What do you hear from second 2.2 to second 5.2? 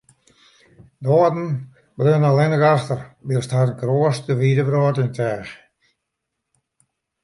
allinne efter, wylst harren kroast de wide wrâld yn